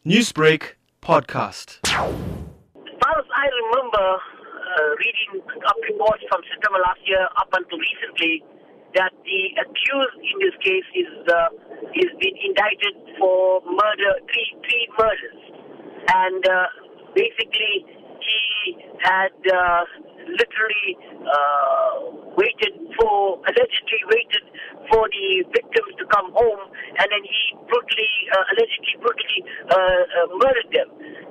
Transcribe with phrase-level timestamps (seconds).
[0.00, 1.76] Newsbreak podcast.
[1.84, 7.76] As far as I remember uh, reading up reports from September last year up until
[7.76, 8.40] recently,
[8.96, 11.52] that the accused in this case is uh,
[12.00, 15.40] is been indicted for murder, three three murders,
[16.16, 16.64] and uh,
[17.12, 17.84] basically
[18.24, 19.84] he had uh,
[20.32, 20.96] literally
[21.28, 21.92] uh,
[22.40, 24.44] waited for allegedly waited
[24.90, 26.62] for the victims to come home,
[26.98, 29.40] and then he brutally, uh, allegedly brutally
[29.70, 30.88] uh, uh, murdered them.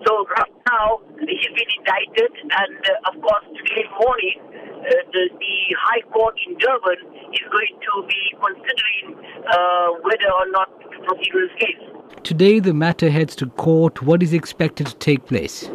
[0.07, 4.39] So right now he's been indicted, and uh, of course today morning
[4.79, 6.99] uh, the, the High Court in Durban
[7.35, 11.83] is going to be considering uh, whether or not to proceed with this case.
[12.23, 14.01] Today, the matter heads to court.
[14.01, 15.67] What is expected to take place?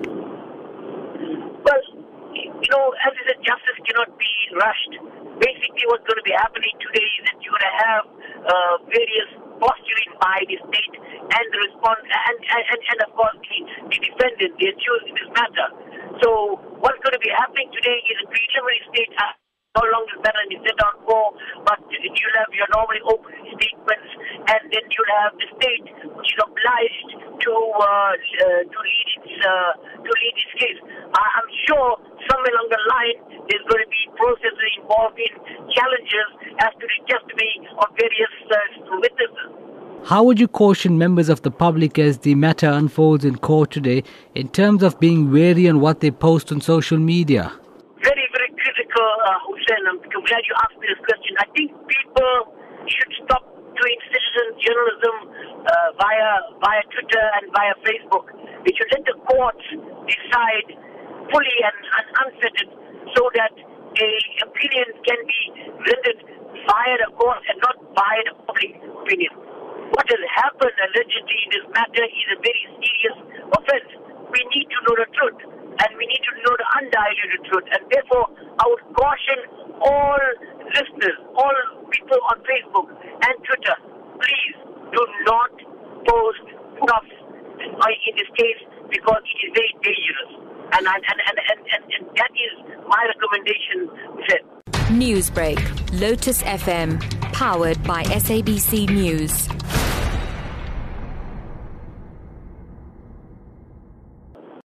[1.65, 1.83] Well,
[2.35, 4.93] you know, as I said, justice cannot be rushed.
[5.41, 8.05] Basically, what's going to be happening today is that you're going to have
[8.45, 13.59] uh, various posturing by the state and the response, and, and, and of course the,
[13.91, 15.68] the defendant, the accused in this matter.
[16.23, 19.12] So, what's going to be happening today is a preliminary state.
[19.18, 19.34] Uh,
[19.74, 21.34] how long this matter is set on for,
[21.66, 24.10] but you'll have your normally open statements,
[24.46, 27.10] and then you'll have the state which is obliged
[27.43, 30.78] to uh, uh, to lead its uh, to lead its case.
[31.10, 31.90] I- I'm sure
[32.30, 33.18] somewhere along the line
[33.51, 35.32] there's going to be processes involved in
[35.74, 36.28] challenges
[36.62, 39.63] as to the testimony of various uh, witnesses.
[40.07, 44.05] How would you caution members of the public as the matter unfolds in court today
[44.35, 47.51] in terms of being wary on what they post on social media?
[48.05, 49.80] Very, very critical, uh, Hoosen.
[49.88, 51.33] I'm glad you asked me this question.
[51.41, 52.52] I think people
[52.85, 55.16] should stop doing citizen journalism
[55.65, 58.29] uh, via via Twitter and via Facebook.
[58.61, 59.65] They should let the courts
[60.05, 60.68] decide
[61.33, 62.71] fully and, and unfettered
[63.16, 64.09] so that a
[64.53, 65.41] opinion can be
[65.81, 66.21] rendered
[66.69, 69.44] via the court and not via the public opinion.
[69.94, 73.16] What has happened allegedly in this matter is a very serious
[73.54, 73.91] offense.
[74.26, 77.66] We need to know the truth and we need to know the undiluted truth.
[77.70, 78.26] And therefore,
[78.59, 79.38] I would caution
[79.78, 80.19] all
[80.75, 81.54] listeners, all
[81.94, 83.77] people on Facebook and Twitter,
[84.19, 84.54] please
[84.91, 85.54] do not
[86.10, 86.43] post
[86.83, 87.06] stuff
[87.62, 88.60] in this case
[88.91, 90.31] because it is very dangerous.
[90.75, 92.53] And, and, and, and, and, and, that is
[92.91, 93.94] my recommendation,
[94.27, 94.43] Sir.
[94.91, 95.62] Newsbreak,
[96.00, 96.99] Lotus FM,
[97.33, 99.49] powered by SABC News.